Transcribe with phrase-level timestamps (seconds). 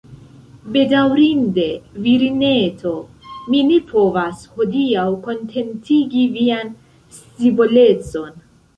[0.77, 1.65] Bedaŭrinde,
[2.05, 2.95] virineto,
[3.51, 6.77] mi ne povas, hodiaŭ, kontentigi vian
[7.23, 8.39] scivolecon.